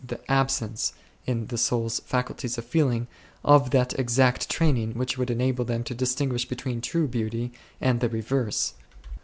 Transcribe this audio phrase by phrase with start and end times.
[0.03, 0.93] the absence,
[1.27, 3.05] in the soul's faculties of feeling,
[3.45, 8.09] of that exact training which would enable them to distinguish between true Beauty and the
[8.09, 8.73] reverse.